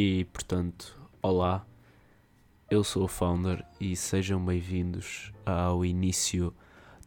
[0.00, 1.66] E portanto, olá,
[2.70, 6.54] eu sou o Founder e sejam bem-vindos ao início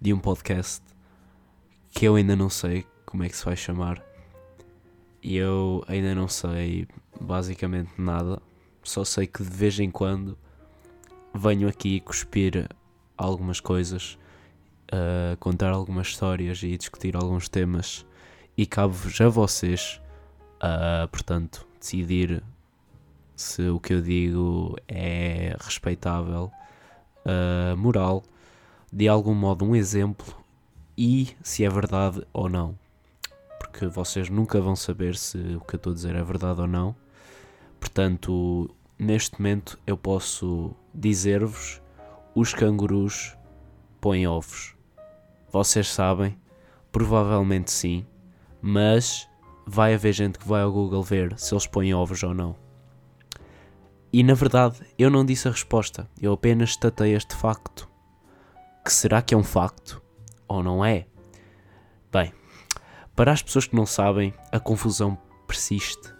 [0.01, 0.83] de um podcast
[1.89, 4.03] que eu ainda não sei como é que se vai chamar.
[5.23, 6.85] E eu ainda não sei
[7.17, 8.41] basicamente nada,
[8.83, 10.37] só sei que de vez em quando
[11.33, 12.67] venho aqui cuspir
[13.17, 14.19] algumas coisas,
[14.91, 18.05] uh, contar algumas histórias e discutir alguns temas.
[18.57, 20.01] E cabe-vos a vocês,
[20.57, 22.43] uh, portanto, decidir
[23.41, 26.51] se o que eu digo é respeitável,
[27.25, 28.23] uh, moral,
[28.91, 30.35] de algum modo um exemplo
[30.97, 32.77] e se é verdade ou não.
[33.59, 36.67] Porque vocês nunca vão saber se o que eu estou a dizer é verdade ou
[36.67, 36.95] não.
[37.79, 41.81] Portanto, neste momento eu posso dizer-vos:
[42.35, 43.35] os cangurus
[43.99, 44.75] põem ovos.
[45.51, 46.37] Vocês sabem?
[46.91, 48.05] Provavelmente sim,
[48.61, 49.27] mas
[49.65, 52.60] vai haver gente que vai ao Google ver se eles põem ovos ou não.
[54.13, 57.89] E na verdade, eu não disse a resposta, eu apenas estatei este facto.
[58.83, 60.01] Que será que é um facto
[60.47, 61.05] ou não é?
[62.11, 62.33] Bem,
[63.15, 65.17] para as pessoas que não sabem, a confusão
[65.47, 66.13] persiste.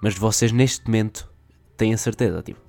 [0.00, 1.28] Mas vocês neste momento
[1.76, 2.60] têm a certeza, tipo,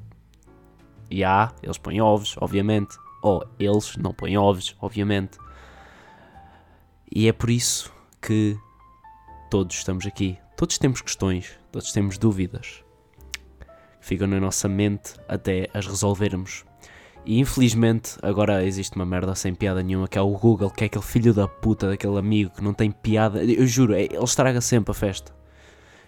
[1.11, 5.37] e há, eles põem ovos, obviamente, ou eles não põem ovos, obviamente.
[7.11, 8.57] E é por isso que
[9.49, 10.37] todos estamos aqui.
[10.55, 12.83] Todos temos questões, todos temos dúvidas.
[13.99, 16.65] Ficam na nossa mente até as resolvermos.
[17.25, 20.87] E infelizmente agora existe uma merda sem piada nenhuma que é o Google, que é
[20.87, 23.43] aquele filho da puta daquele amigo que não tem piada.
[23.43, 25.35] Eu juro, é, ele estraga sempre a festa.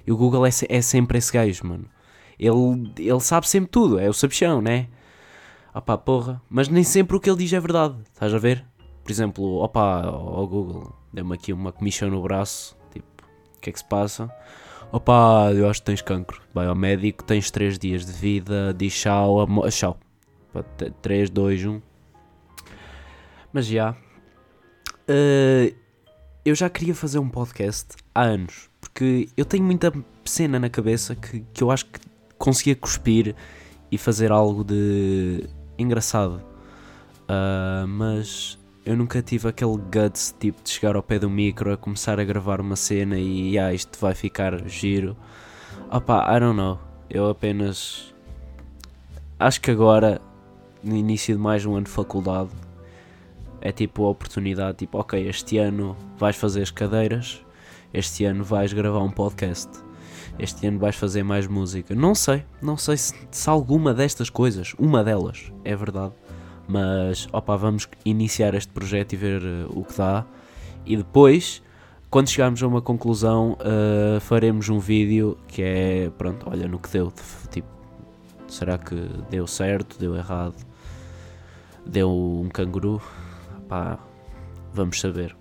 [0.06, 1.86] E o Google é, é sempre esse gajo, mano.
[2.40, 4.88] Ele, ele sabe sempre tudo, é o sabichão, né?
[5.74, 6.42] Opá, porra.
[6.50, 8.66] Mas nem sempre o que ele diz é verdade, estás a ver?
[9.04, 13.08] Por exemplo, opá, ao Google, deu-me aqui uma comissão no braço, tipo,
[13.56, 14.30] o que é que se passa?
[14.92, 16.42] Opá, eu acho que tens cancro.
[16.54, 19.98] Vai ao médico, tens 3 dias de vida, diz tchau, tchau.
[21.02, 21.82] 3, 2, 1.
[23.54, 23.92] Mas já.
[25.10, 25.74] Uh,
[26.44, 29.94] eu já queria fazer um podcast há anos, porque eu tenho muita
[30.26, 32.00] cena na cabeça que, que eu acho que
[32.38, 33.36] conseguia cuspir
[33.92, 35.48] e fazer algo de
[35.78, 36.44] engraçado.
[37.24, 41.78] Uh, mas eu nunca tive aquele guts tipo de chegar ao pé do micro a
[41.78, 45.16] começar a gravar uma cena e ah, isto vai ficar giro.
[45.92, 46.80] Opá, I don't know.
[47.10, 48.14] Eu apenas
[49.40, 50.20] acho que agora,
[50.84, 52.50] no início de mais um ano de faculdade,
[53.60, 57.46] é tipo a oportunidade, tipo, ok, este ano vais fazer as cadeiras,
[57.94, 59.70] este ano vais gravar um podcast,
[60.40, 61.94] este ano vais fazer mais música.
[61.94, 66.14] Não sei, não sei se, se alguma destas coisas, uma delas, é verdade.
[66.68, 70.26] Mas, opa, vamos iniciar este projeto e ver uh, o que dá.
[70.86, 71.62] E depois,
[72.10, 76.90] quando chegarmos a uma conclusão, uh, faremos um vídeo que é, pronto, olha no que
[76.90, 77.12] deu.
[77.50, 77.68] Tipo,
[78.48, 78.96] será que
[79.30, 80.56] deu certo, deu errado?
[81.86, 83.02] Deu um canguru?
[83.68, 83.98] Pá,
[84.74, 85.36] vamos saber.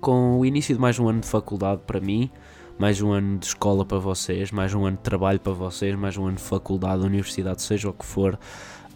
[0.00, 2.30] Com o início de mais um ano de faculdade para mim,
[2.78, 6.16] mais um ano de escola para vocês, mais um ano de trabalho para vocês, mais
[6.16, 8.38] um ano de faculdade, universidade, seja o que for,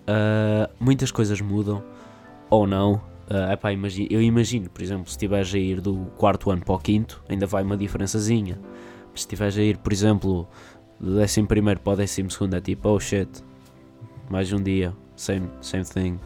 [0.03, 1.83] Uh, muitas coisas mudam
[2.51, 2.95] ou não.
[3.31, 6.75] Uh, epá, imagine, eu imagino, por exemplo, se estiveres a ir do quarto ano para
[6.75, 8.59] o quinto, ainda vai uma diferençazinha.
[9.15, 10.49] Se estiveres a ir, por exemplo,
[11.01, 13.29] do décimo primeiro para o décimo segundo, é tipo, oh shit,
[14.29, 16.21] mais um dia, same, same thing.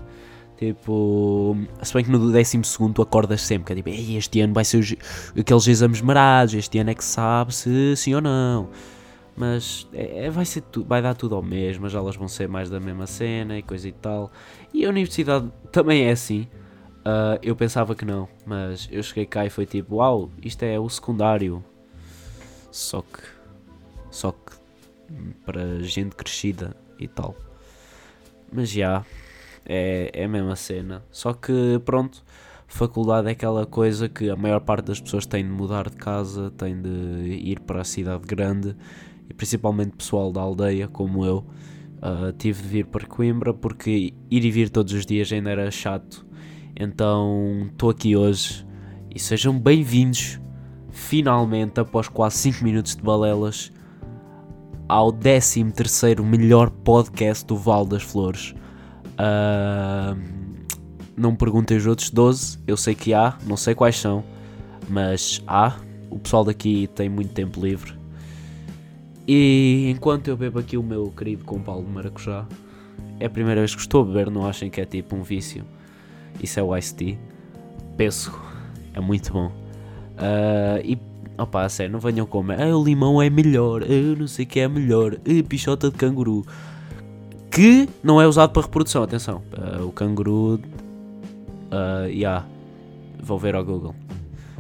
[0.57, 4.55] Tipo, se bem que no décimo segundo tu acordas sempre, que é tipo, este ano
[4.55, 4.95] vai ser os,
[5.39, 8.71] aqueles exames marados, este ano é que sabe se sim ou não.
[9.37, 12.49] Mas é, é, vai, ser tu, vai dar tudo ao mesmo, as aulas vão ser
[12.49, 14.33] mais da mesma cena e coisa e tal.
[14.73, 16.49] E a universidade também é assim.
[17.01, 20.81] Uh, eu pensava que não, mas eu cheguei cá e foi tipo, uau, isto é
[20.81, 21.63] o secundário.
[22.71, 23.23] Só que.
[24.11, 24.57] Só que.
[25.45, 27.37] para gente crescida e tal.
[28.51, 29.05] Mas já.
[29.69, 31.05] É, é a mesma cena.
[31.11, 32.25] Só que, pronto.
[32.69, 36.51] Faculdade é aquela coisa que a maior parte das pessoas tem de mudar de casa,
[36.57, 38.77] tem de ir para a cidade grande
[39.29, 41.45] e principalmente pessoal da aldeia como eu,
[41.97, 45.71] uh, tive de vir para Coimbra porque ir e vir todos os dias ainda era
[45.71, 46.27] chato.
[46.75, 48.67] Então estou aqui hoje
[49.15, 50.41] e sejam bem-vindos
[50.91, 53.73] finalmente após quase 5 minutos de balelas
[54.89, 55.65] ao 13
[56.23, 58.55] melhor podcast do Val das Flores.
[59.19, 60.37] Uh,
[61.17, 64.23] não perguntem os outros 12, eu sei que há, não sei quais são,
[64.89, 65.77] mas há.
[66.09, 67.97] O pessoal daqui tem muito tempo livre
[69.27, 72.47] e enquanto eu bebo aqui o meu querido com pau de maracujá,
[73.19, 75.65] é a primeira vez que estou a beber, não achem que é tipo um vício.
[76.43, 77.19] Isso é o Ice Tea.
[77.97, 78.41] Pêssego,
[78.93, 79.47] é muito bom.
[79.47, 80.99] Uh, e
[81.39, 84.59] Opa, a sério, não venham com ah, o limão é melhor, ah, não sei que
[84.59, 86.47] é melhor, ah, pichota de canguru.
[87.51, 89.43] Que não é usado para reprodução, atenção.
[89.53, 90.61] Uh, o canguru.
[91.71, 92.45] Uh, yeah.
[93.23, 93.95] Vou ver ao Google.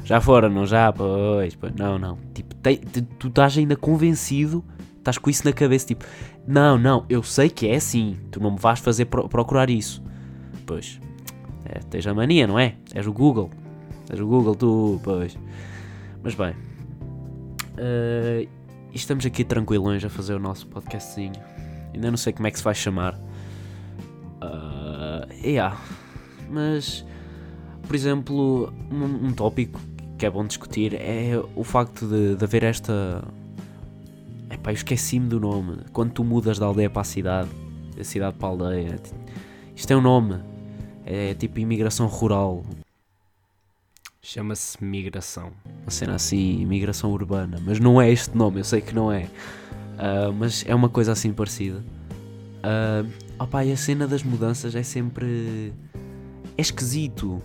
[0.06, 0.92] Já foram, não já?
[0.92, 1.74] Pois, pois.
[1.74, 2.16] Não, não.
[2.32, 2.76] Tipo, te,
[3.18, 4.64] tu estás ainda convencido,
[4.98, 6.04] estás com isso na cabeça, tipo,
[6.46, 10.00] não, não, eu sei que é assim, tu não me vais fazer pro, procurar isso.
[10.64, 11.00] Pois,
[11.64, 12.76] é, tens a mania, não é?
[12.94, 13.50] És o Google.
[14.08, 15.36] És o Google, tu, pois.
[16.22, 16.54] Mas bem,
[17.72, 18.48] uh,
[18.94, 21.34] estamos aqui tranquilões a fazer o nosso podcastzinho.
[21.92, 23.14] Ainda não sei como é que se vai chamar.
[24.40, 25.76] Uh, yeah.
[26.48, 27.04] Mas,
[27.82, 29.80] por exemplo, um, um tópico
[30.18, 33.22] que é bom discutir é o facto de, de haver esta.
[34.50, 35.78] Epá, eu esqueci-me do nome.
[35.92, 37.50] Quando tu mudas da aldeia para a cidade,
[37.96, 39.00] da cidade para a aldeia.
[39.74, 40.40] Isto é um nome.
[41.04, 42.64] É tipo imigração rural.
[44.22, 45.52] Chama-se migração.
[45.82, 47.60] Uma cena assim, imigração urbana.
[47.64, 49.24] Mas não é este nome, eu sei que não é.
[49.96, 51.78] Uh, mas é uma coisa assim parecida.
[52.58, 53.08] Uh,
[53.38, 55.72] opa, e a cena das mudanças é sempre.
[56.56, 57.40] É esquisito.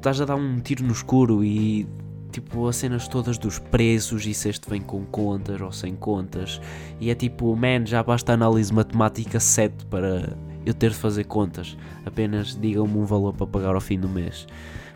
[0.00, 1.86] Estás a dar um tiro no escuro e.
[2.32, 6.58] Tipo, as cenas todas dos preços e se este vem com contas ou sem contas.
[6.98, 11.76] E é tipo, man, já basta análise matemática 7 para eu ter de fazer contas.
[12.06, 14.46] Apenas digam-me um valor para pagar ao fim do mês.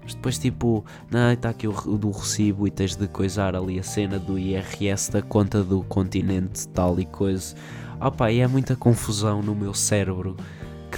[0.02, 3.82] Mas depois, tipo, não, está aqui o, do recibo e tens de coisar ali a
[3.82, 7.54] cena do IRS da conta do continente, tal e coisa.
[8.00, 10.34] Opa, e é muita confusão no meu cérebro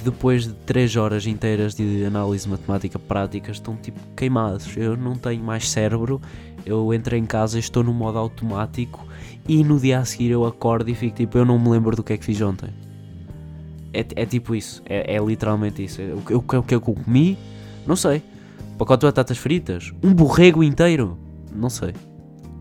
[0.09, 4.75] depois de 3 horas inteiras de análise matemática prática estão tipo queimados.
[4.75, 6.21] Eu não tenho mais cérebro,
[6.65, 9.05] eu entro em casa e estou no modo automático
[9.47, 12.03] e no dia a seguir eu acordo e fico tipo, eu não me lembro do
[12.03, 12.69] que é que fiz ontem.
[13.93, 16.01] É, é tipo isso, é, é literalmente isso.
[16.01, 17.37] O que, o que eu comi,
[17.85, 18.21] não sei
[18.77, 21.17] pacote de batatas fritas, um borrego inteiro,
[21.53, 21.93] não sei.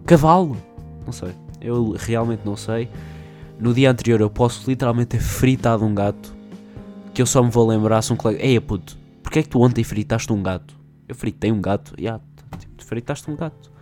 [0.06, 0.56] Cavalo,
[1.04, 1.32] não sei.
[1.60, 2.88] Eu realmente não sei.
[3.60, 6.34] No dia anterior eu posso literalmente ter fritado um gato
[7.17, 8.45] que eu só me vou lembrar se um colega.
[8.45, 10.79] Ei puto, porquê é que tu ontem fritaste um gato?
[11.09, 12.23] Eu fritei um gato, e yeah,
[12.59, 13.73] tipo, fritaste um gato.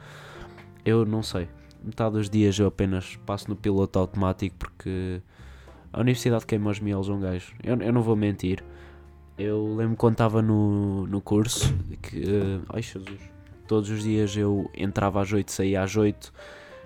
[0.85, 1.49] Eu não sei.
[1.83, 5.21] Metade dos dias eu apenas passo no piloto automático porque
[5.93, 7.53] a universidade queima os mielos um gajo.
[7.61, 8.63] Eu, eu não vou mentir.
[9.37, 12.21] Eu lembro quando estava no, no curso que.
[12.21, 13.19] Uh, ai Jesus.
[13.67, 16.33] Todos os dias eu entrava às 8, saía às 8.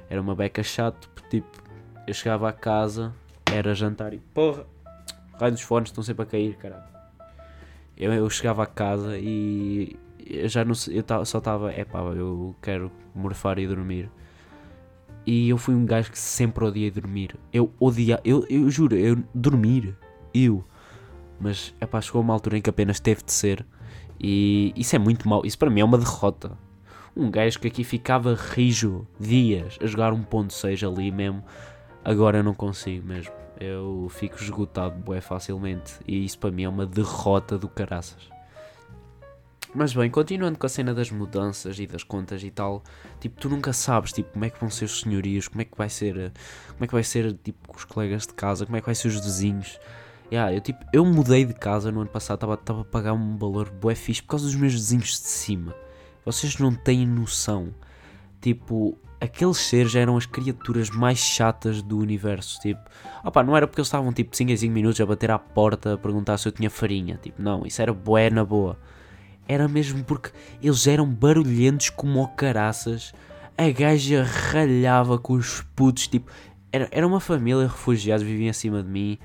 [0.09, 1.62] Era uma beca chato, porque tipo,
[2.06, 3.12] eu chegava a casa,
[3.53, 4.19] era jantar e.
[4.33, 4.77] Porra!
[5.38, 6.85] Raio dos fones estão sempre a cair, caralho.
[7.96, 9.96] Eu, eu chegava a casa e.
[10.25, 11.73] Eu já não eu só estava.
[11.73, 14.11] É pá, eu quero morfar e dormir.
[15.26, 17.37] E eu fui um gajo que sempre odiei dormir.
[17.52, 18.20] Eu odia.
[18.25, 19.96] Eu, eu juro, eu dormir.
[20.32, 20.64] Eu
[21.40, 23.64] mas é pá, chegou uma altura em que apenas teve de ser.
[24.20, 25.43] E isso é muito mau.
[25.44, 26.58] Isso para mim é uma derrota.
[27.17, 31.44] Um gajo que aqui ficava rijo dias a jogar 1.6 ali mesmo.
[32.05, 33.32] Agora eu não consigo mesmo.
[33.60, 35.94] Eu fico esgotado bué facilmente.
[36.06, 38.28] E isso para mim é uma derrota do caraças.
[39.75, 42.82] Mas bem, continuando com a cena das mudanças e das contas e tal,
[43.20, 45.76] tipo, tu nunca sabes, tipo, como é que vão ser os senhorios, como é que
[45.76, 46.32] vai ser,
[46.72, 49.08] como é que vai ser, tipo, os colegas de casa, como é que vai ser
[49.08, 49.78] os vizinhos.
[50.32, 53.70] Yeah, eu, tipo, eu mudei de casa no ano passado, estava a pagar um valor
[53.70, 55.75] bué fixe por causa dos meus vizinhos de cima.
[56.25, 57.75] Vocês não têm noção.
[58.40, 62.59] Tipo, aqueles seres eram as criaturas mais chatas do universo.
[62.61, 62.81] Tipo,
[63.25, 65.95] opa, não era porque eles estavam tipo 5 em 5 minutos a bater à porta
[65.95, 67.19] a perguntar se eu tinha farinha.
[67.23, 68.78] Tipo, não, isso era bué na boa.
[69.47, 70.31] Era mesmo porque
[70.62, 73.12] eles eram barulhentos como caraças.
[73.57, 76.07] A gaja ralhava com os putos.
[76.07, 76.31] Tipo,
[76.71, 79.19] era, era uma família de refugiados, viviam acima de mim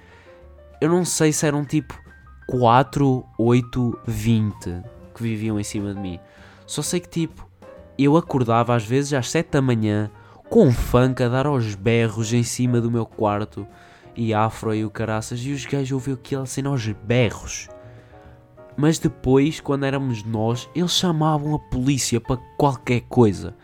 [0.84, 1.98] eu não sei se eram tipo
[2.46, 4.84] 4, 8, 20
[5.16, 6.20] que viviam em cima de mim.
[6.68, 7.50] Só sei que tipo,
[7.98, 10.10] eu acordava às vezes às 7 da manhã
[10.50, 13.68] com um funk a dar aos berros em cima do meu quarto
[14.16, 17.70] e afro e o caraças e os gajos ouviam aquilo assim aos berros.
[18.76, 23.56] Mas depois, quando éramos nós, eles chamavam a polícia para qualquer coisa.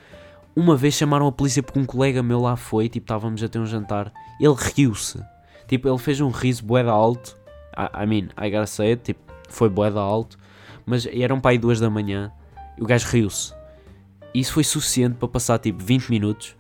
[0.56, 3.60] Uma vez chamaram a polícia porque um colega meu lá foi, tipo, estávamos a ter
[3.60, 5.20] um jantar, ele riu-se.
[5.68, 7.38] Tipo, ele fez um riso boeda alto.
[7.78, 10.38] I, I mean, I gotta say it, tipo, foi boeda alto.
[10.86, 12.32] Mas eram para aí duas da manhã
[12.78, 13.59] e o gajo riu-se.
[14.34, 16.56] Isso foi suficiente para passar tipo 20 minutos.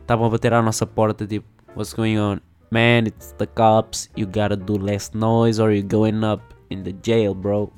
[0.00, 1.46] Estavam a bater à nossa porta, tipo,
[1.76, 2.38] what's going on?
[2.70, 4.10] Man, it's the cops.
[4.16, 7.72] You gotta do less noise or you're going up in the jail, bro.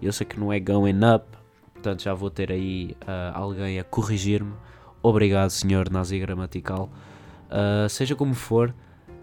[0.00, 1.26] Eu sei que não é going up,
[1.74, 4.52] portanto já vou ter aí uh, alguém a corrigir-me.
[5.02, 6.90] Obrigado, senhor nazi gramatical.
[7.50, 8.74] Uh, seja como for,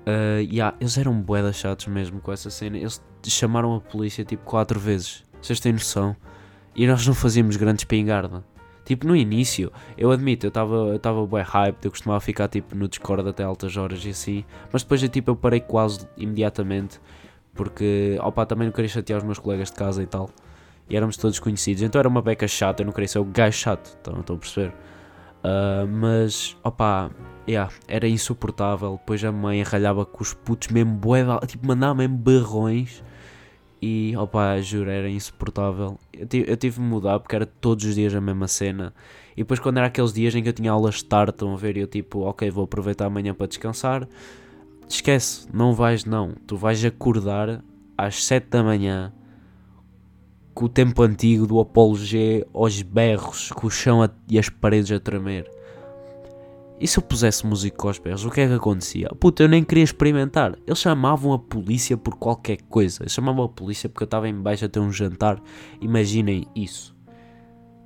[0.06, 2.78] Uh, yeah, eles eram boedas chatos mesmo com essa cena.
[2.78, 5.24] Eles chamaram a polícia tipo quatro vezes.
[5.42, 6.16] Vocês têm noção?
[6.76, 8.44] E nós não fazíamos grande espingarda.
[8.86, 10.50] Tipo, no início, eu admito, eu
[10.96, 14.84] estava bem hype, eu costumava ficar tipo no Discord até altas horas e assim, mas
[14.84, 17.02] depois eu, tipo, eu parei quase imediatamente,
[17.56, 20.30] porque, opa, também não queria chatear os meus colegas de casa e tal,
[20.88, 23.58] e éramos todos conhecidos, então era uma beca chata, eu não queria ser o gajo
[23.58, 24.70] chato, então, estão a perceber?
[24.70, 27.10] Uh, mas, opa,
[27.50, 32.18] yeah, era insuportável, depois a mãe ralhava com os putos mesmo bué, tipo, mandava mesmo
[32.18, 33.04] barrões,
[33.86, 36.00] e opa, juro, era insuportável.
[36.12, 38.92] Eu tive, eu tive de mudar porque era todos os dias a mesma cena.
[39.38, 41.56] E depois, quando era aqueles dias em que eu tinha aulas de tarde, estão a
[41.56, 44.08] ver, eu tipo, ok, vou aproveitar amanhã para descansar.
[44.90, 46.34] Esquece, não vais, não.
[46.48, 47.64] Tu vais acordar
[47.96, 49.14] às 7 da manhã
[50.52, 54.50] com o tempo antigo do Apolo G aos berros, com o chão a, e as
[54.50, 55.48] paredes a tremer.
[56.80, 59.08] E se eu pusesse música aos berros, o que é que acontecia?
[59.18, 60.58] Puta, eu nem queria experimentar.
[60.68, 63.04] Eles chamavam a polícia por qualquer coisa.
[63.04, 65.42] Eles chamavam a polícia porque eu estava em baixo a ter um jantar.
[65.80, 66.94] Imaginem isso.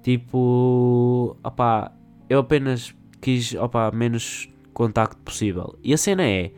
[0.01, 1.91] Tipo, opá,
[2.27, 5.77] eu apenas quis, opá, menos contacto possível.
[5.83, 6.51] E a cena é,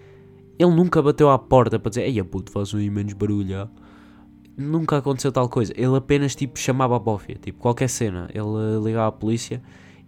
[0.57, 3.69] ele nunca bateu à porta para dizer, ei, puto, faz um menos barulho.
[4.55, 5.73] Nunca aconteceu tal coisa.
[5.75, 7.35] Ele apenas, tipo, chamava a bófia.
[7.41, 8.29] Tipo, qualquer cena.
[8.33, 9.61] Ele ligava à polícia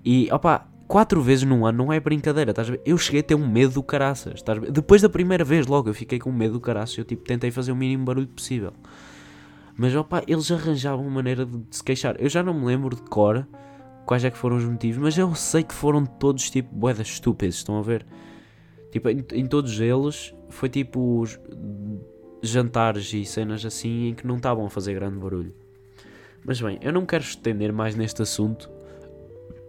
[0.06, 2.82] e, opá, quatro vezes num ano não é brincadeira, estás a ver?
[2.86, 4.72] Eu cheguei a ter um medo do caraças, estás a ver?
[4.72, 7.72] Depois da primeira vez logo eu fiquei com medo do caraças, eu tipo tentei fazer
[7.72, 8.74] o mínimo barulho possível.
[9.76, 12.16] Mas opa, eles arranjavam uma maneira de, se queixar.
[12.20, 13.48] Eu já não me lembro de cor
[14.06, 17.56] quais é que foram os motivos, mas eu sei que foram todos tipo boedas estúpidas,
[17.56, 18.06] estão a ver?
[18.92, 21.24] Tipo, em, em todos eles foi tipo
[22.44, 25.56] jantares e cenas assim em que não estavam a fazer grande barulho.
[26.46, 28.70] Mas bem, eu não quero estender mais neste assunto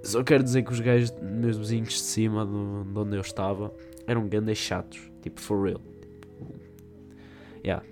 [0.05, 3.73] só quero dizer que os gajos, meus vizinhos de cima de, de onde eu estava,
[4.07, 5.01] eram grandes chatos.
[5.23, 5.81] Tipo, for real.
[5.81, 6.55] Tipo,
[7.65, 7.85] yeah.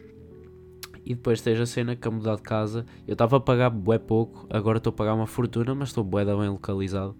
[1.04, 3.98] E depois tens a cena que a mudar de casa, eu estava a pagar bué
[3.98, 7.16] pouco, agora estou a pagar uma fortuna, mas estou bué da bem localizado.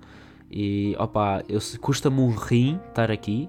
[0.51, 1.43] E opa,
[1.81, 3.49] custa-me um rim estar aqui.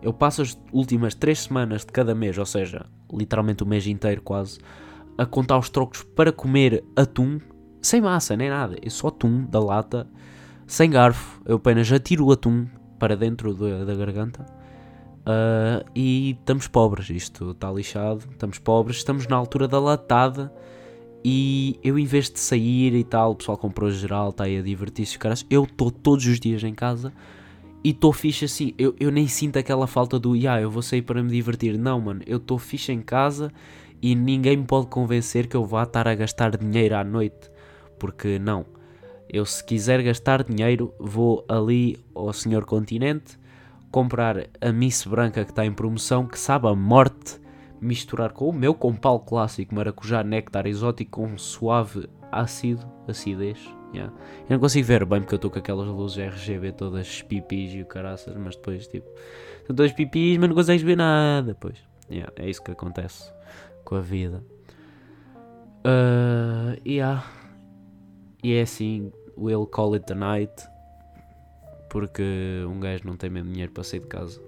[0.00, 4.22] Eu passo as últimas 3 semanas de cada mês, ou seja, literalmente o mês inteiro
[4.22, 4.60] quase,
[5.18, 7.40] a contar os trocos para comer atum,
[7.82, 10.08] sem massa nem nada, é só atum da lata
[10.68, 12.66] sem garfo, eu apenas atiro o atum
[12.98, 14.44] para dentro da, garganta
[15.20, 17.08] uh, e estamos pobres.
[17.08, 20.52] Isto está lixado, estamos pobres, estamos na altura da latada.
[21.24, 24.62] E eu, em vez de sair e tal, o pessoal comprou geral, está aí a
[24.62, 25.44] divertir-se, caras.
[25.48, 27.14] Eu estou todos os dias em casa
[27.82, 28.74] e estou fixe assim.
[28.76, 31.78] Eu, eu nem sinto aquela falta do, yeah, eu vou sair para me divertir.
[31.78, 33.50] Não, mano, eu estou fixe em casa
[34.02, 37.50] e ninguém me pode convencer que eu vá estar a gastar dinheiro à noite.
[37.98, 38.66] Porque não.
[39.28, 43.38] Eu, se quiser gastar dinheiro, vou ali ao Senhor Continente
[43.90, 47.40] comprar a Miss Branca que está em promoção, que sabe a morte,
[47.80, 53.58] misturar com o meu compal clássico maracujá néctar exótico com suave ácido, acidez.
[53.94, 54.12] Yeah.
[54.42, 57.80] Eu não consigo ver bem porque eu estou com aquelas luzes RGB todas pipis e
[57.80, 59.08] o caraças, mas depois tipo,
[59.66, 61.56] são todas pipis, mas não consegues ver nada.
[61.58, 61.78] Pois,
[62.10, 63.32] yeah, é isso que acontece
[63.84, 64.44] com a vida.
[65.78, 67.24] Uh, yeah.
[68.48, 70.50] E é assim, we'll call it a night.
[71.90, 72.22] Porque
[72.66, 74.40] um gajo não tem mesmo dinheiro para sair de casa.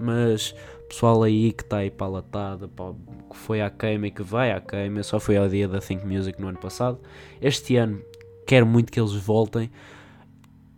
[0.00, 0.54] Mas
[0.88, 4.52] pessoal aí que está aí para a latada, que foi à queima e que vai
[4.52, 6.98] à queima, só foi ao dia da Think Music no ano passado.
[7.42, 8.00] Este ano
[8.46, 9.70] quero muito que eles voltem.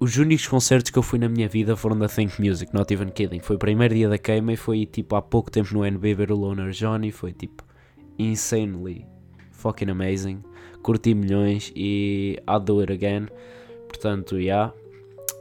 [0.00, 3.11] Os únicos concertos que eu fui na minha vida foram da Think Music, not even
[3.11, 3.38] kidding.
[3.38, 6.33] Foi o primeiro dia da queima e foi tipo há pouco tempo no NB ver
[6.33, 7.12] o Loner Johnny.
[7.12, 7.62] Foi tipo
[8.19, 9.07] insanely
[9.52, 10.43] fucking amazing
[10.85, 13.26] curti milhões e I'll do it again.
[13.88, 14.41] Portanto, já.
[14.41, 14.75] Yeah,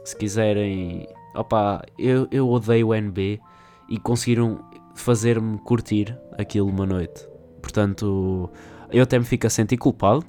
[0.04, 1.06] se quiserem.
[1.34, 3.40] Opa, eu, eu odeio o NB
[3.88, 4.58] e conseguiram
[4.94, 7.28] fazer-me curtir aquilo uma noite.
[7.60, 8.50] Portanto,
[8.90, 10.24] eu até me fico a sentir culpado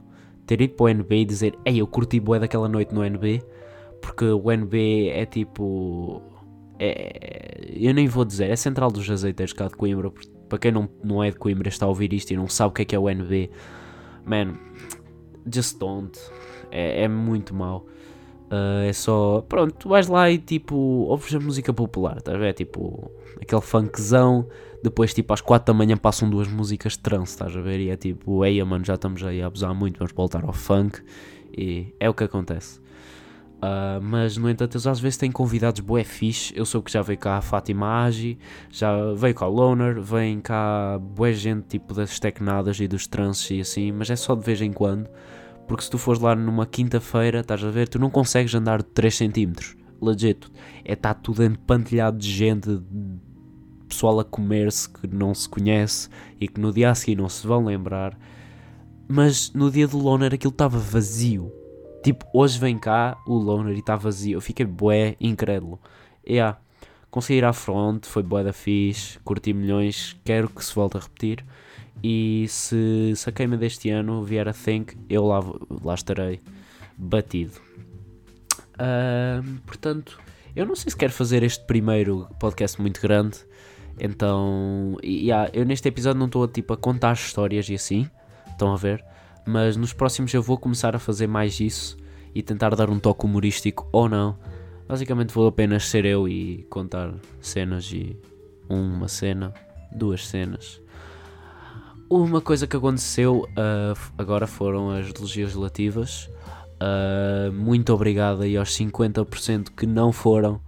[0.45, 3.43] ter ido para o NB e dizer Ei, eu curti bué daquela noite no NB
[4.05, 6.21] porque o NB é tipo.
[6.77, 10.11] É, eu nem vou dizer, é Central dos Azeiteiros cá de Coimbra.
[10.47, 12.73] Para quem não, não é de Coimbra está a ouvir isto e não sabe o
[12.73, 13.49] que é que é o NB,
[14.25, 14.53] man,
[15.51, 16.17] just don't.
[16.71, 17.85] É, é muito mau.
[18.45, 22.39] Uh, é só, pronto, tu vais lá e tipo, ouves a música popular, estás a
[22.39, 22.53] ver?
[22.53, 23.11] Tipo,
[23.41, 24.47] aquele funkzão.
[24.83, 27.79] Depois, tipo, às 4 da manhã passam duas músicas de trance, estás a ver?
[27.79, 31.01] E é tipo, eia, mano, já estamos aí a abusar muito, vamos voltar ao funk.
[31.57, 32.79] E é o que acontece.
[33.65, 36.53] Uh, mas, no entanto, eles às vezes têm convidados bué fixe.
[36.55, 38.37] Eu sou que já veio cá a Fátima Agi,
[38.69, 43.49] já veio cá o Loner, vem cá bué gente tipo das tecnadas e dos trances
[43.49, 45.09] e assim, mas é só de vez em quando.
[45.67, 49.17] Porque se tu fores lá numa quinta-feira, estás a ver, tu não consegues andar 3
[49.17, 49.53] cm.
[49.99, 50.47] Legit.
[50.83, 52.83] É está tudo empantilhado de gente, de
[53.87, 57.47] pessoal a comer-se que não se conhece e que no dia a seguir não se
[57.47, 58.15] vão lembrar.
[59.07, 61.51] Mas no dia do Loner aquilo estava vazio
[62.05, 64.37] Tipo, hoje vem cá o loner e está vazio.
[64.37, 65.79] Eu fiquei bué incrédulo.
[66.23, 66.59] Yeah,
[67.09, 70.99] consegui ir à frente, foi bué da fixe, curti milhões, quero que se volte a
[70.99, 71.43] repetir.
[72.03, 75.39] E se, se a queima deste ano vier a Think, eu lá,
[75.83, 76.41] lá estarei
[76.95, 77.53] batido.
[78.75, 80.19] Uh, portanto,
[80.55, 83.39] eu não sei se quero fazer este primeiro podcast muito grande.
[83.99, 88.07] Então, yeah, eu neste episódio não estou tipo, a contar histórias e assim.
[88.51, 89.03] Estão a ver?
[89.45, 91.97] Mas nos próximos eu vou começar a fazer mais isso
[92.33, 94.37] e tentar dar um toque humorístico ou não.
[94.87, 98.17] Basicamente vou apenas ser eu e contar cenas e
[98.69, 99.53] uma cena,
[99.91, 100.81] duas cenas.
[102.09, 106.29] Uma coisa que aconteceu uh, agora foram as legislativas.
[106.75, 110.61] Uh, muito obrigado aí aos 50% que não foram.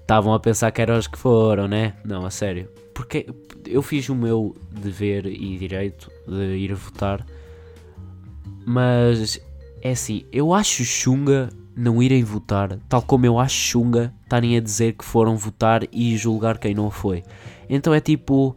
[0.00, 1.94] Estavam a pensar que eram os que foram, né?
[2.04, 2.68] Não, a sério.
[2.94, 3.26] Porque
[3.66, 7.26] eu fiz o meu dever e direito de ir votar.
[8.64, 9.40] Mas
[9.82, 14.60] é assim, eu acho chunga não irem votar, tal como eu acho chunga estarem a
[14.60, 17.22] dizer que foram votar e julgar quem não foi.
[17.68, 18.56] Então é tipo,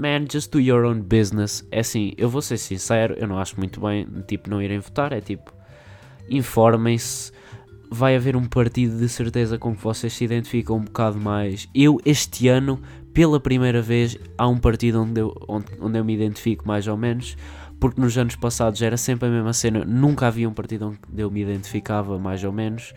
[0.00, 1.66] man, just do your own business.
[1.70, 5.12] É assim, eu vou ser sincero, eu não acho muito bem, tipo, não irem votar.
[5.12, 5.52] É tipo,
[6.28, 7.30] informem-se.
[7.92, 11.68] Vai haver um partido de certeza com que vocês se identificam um bocado mais.
[11.74, 12.80] Eu, este ano,
[13.12, 16.96] pela primeira vez, há um partido onde eu, onde, onde eu me identifico mais ou
[16.96, 17.36] menos.
[17.80, 21.30] Porque nos anos passados era sempre a mesma cena, nunca havia um partido onde eu
[21.30, 22.92] me identificava mais ou menos.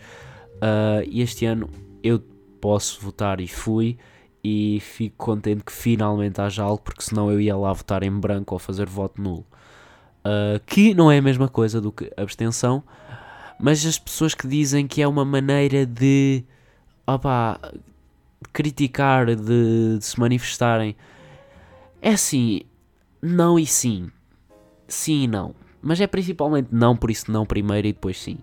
[0.56, 1.70] Uh, e este ano
[2.02, 2.20] eu
[2.60, 3.96] posso votar e fui
[4.42, 8.54] e fico contente que finalmente haja algo, porque senão eu ia lá votar em branco
[8.54, 9.46] ou fazer voto nulo.
[10.20, 12.82] Uh, que não é a mesma coisa do que abstenção,
[13.58, 16.44] mas as pessoas que dizem que é uma maneira de
[17.06, 17.58] opa,
[18.52, 20.96] criticar, de, de se manifestarem,
[22.00, 22.62] é assim,
[23.22, 24.10] não e sim.
[24.86, 25.54] Sim e não.
[25.82, 28.38] Mas é principalmente não, por isso não primeiro e depois sim.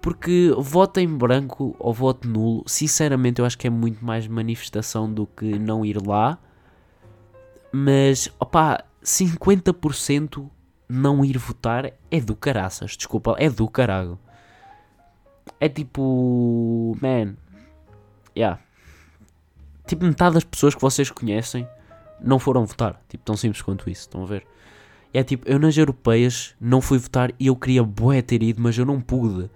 [0.00, 5.12] Porque voto em branco ou voto nulo, sinceramente, eu acho que é muito mais manifestação
[5.12, 6.38] do que não ir lá.
[7.72, 10.48] Mas, opá, 50%
[10.88, 12.96] não ir votar é do caraças.
[12.96, 14.18] Desculpa, é do carago.
[15.60, 16.96] É tipo.
[17.00, 17.34] Man.
[18.36, 18.60] Yeah.
[19.86, 21.68] Tipo, metade das pessoas que vocês conhecem
[22.20, 23.00] não foram votar.
[23.08, 24.02] Tipo, tão simples quanto isso.
[24.02, 24.46] Estão a ver?
[25.12, 28.76] É tipo, eu nas europeias não fui votar e eu queria bué ter ido, mas
[28.76, 29.50] eu não pude.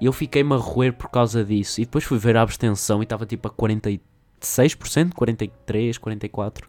[0.00, 1.80] E eu fiquei-me a roer por causa disso.
[1.80, 4.00] E depois fui ver a abstenção e estava tipo a 46%,
[4.40, 5.50] 43%,
[5.98, 6.62] 44%.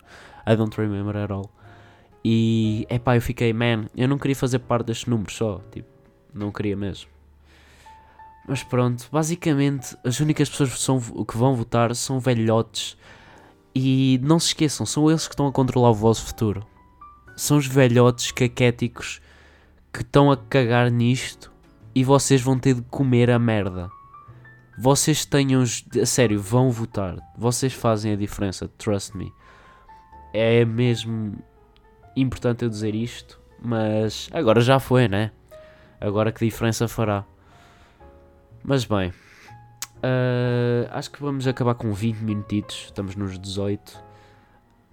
[0.47, 1.49] I don't remember at all.
[2.23, 5.61] E é pá, eu fiquei, man, eu não queria fazer parte destes números só.
[5.71, 5.87] Tipo,
[6.33, 7.09] não queria mesmo.
[8.47, 12.97] Mas pronto, basicamente as únicas pessoas que, são, que vão votar são velhotes.
[13.75, 16.65] E não se esqueçam, são eles que estão a controlar o vosso futuro.
[17.39, 19.21] São os velhotes caquéticos
[19.93, 21.49] que estão a cagar nisto
[21.95, 23.89] e vocês vão ter de comer a merda.
[24.77, 25.63] Vocês tenham.
[25.63, 27.15] A sério, vão votar.
[27.37, 29.31] Vocês fazem a diferença, trust me.
[30.33, 31.41] É mesmo
[32.13, 35.31] importante eu dizer isto, mas agora já foi, né?
[36.01, 37.23] Agora que diferença fará?
[38.61, 42.83] Mas bem, uh, acho que vamos acabar com 20 minutitos.
[42.87, 44.03] Estamos nos 18.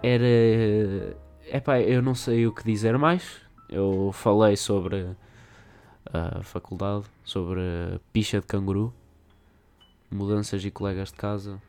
[0.01, 1.17] Era.
[1.49, 3.41] Epá, eu não sei o que dizer mais.
[3.69, 5.17] Eu falei sobre
[6.13, 8.93] a faculdade, sobre a picha de canguru,
[10.11, 11.63] mudanças e colegas de casa,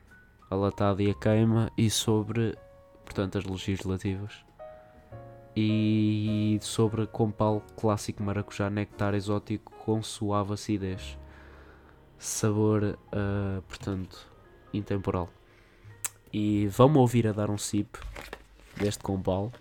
[0.50, 2.58] a latada e a queima e sobre,
[3.06, 4.44] portanto, as legislativas.
[5.56, 11.20] E sobre compal clássico maracujá nectar exótico com suave acidez.
[12.18, 14.28] Sabor, uh, portanto,
[14.74, 15.30] intemporal.
[16.34, 18.00] E vamos ouvir a dar um sip
[18.78, 19.52] deste compal.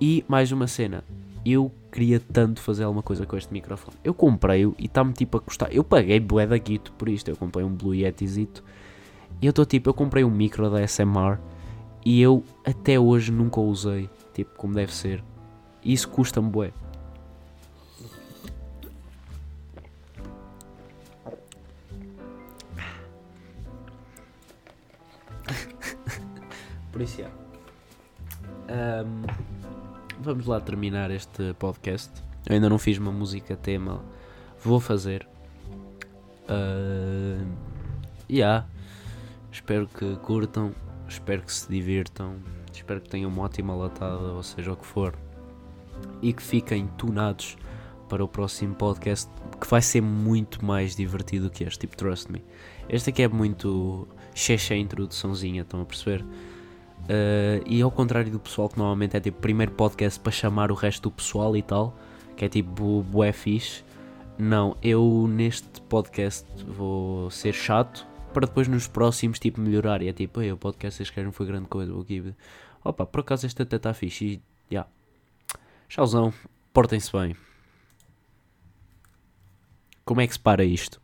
[0.00, 1.02] E mais uma cena
[1.52, 3.96] eu queria tanto fazer alguma coisa com este microfone.
[4.02, 5.72] Eu comprei-o e está-me tipo a custar.
[5.72, 7.30] Eu paguei bué da guito por isto.
[7.30, 8.64] Eu comprei um Blue Yetizito.
[9.40, 11.38] E eu estou tipo, eu comprei um micro da SMR
[12.04, 15.22] e eu até hoje nunca o usei, tipo, como deve ser.
[15.84, 16.72] E isso custa-me bué.
[26.90, 27.45] Por isso, é.
[28.68, 29.22] Um,
[30.20, 32.10] vamos lá terminar este podcast.
[32.46, 34.02] Eu ainda não fiz uma música tema,
[34.62, 35.26] vou fazer.
[36.48, 37.46] Uh,
[38.30, 38.66] yeah.
[39.50, 40.74] Espero que curtam,
[41.08, 42.36] espero que se divirtam,
[42.72, 45.16] espero que tenham uma ótima latada, ou seja o que for,
[46.20, 47.56] e que fiquem tunados
[48.08, 52.44] para o próximo podcast que vai ser muito mais divertido que este, tipo, trust me.
[52.88, 56.24] Este aqui é muito checha introduçãozinha, estão a perceber?
[57.02, 60.74] Uh, e ao contrário do pessoal que normalmente é tipo primeiro podcast para chamar o
[60.74, 61.96] resto do pessoal e tal,
[62.36, 63.84] que é tipo bué fixe,
[64.38, 68.06] Não, eu neste podcast vou ser chato
[68.36, 70.02] para depois nos próximos tipo melhorar.
[70.02, 71.90] E é tipo, o podcast este não foi grande coisa.
[71.90, 72.34] Vou aqui.
[72.84, 74.24] Opa, por acaso este até está fixe.
[74.26, 74.88] E, yeah.
[75.88, 76.34] Tchauzão,
[76.72, 77.34] portem-se bem.
[80.04, 81.00] Como é que se para isto?